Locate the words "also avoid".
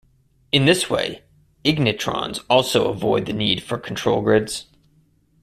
2.49-3.27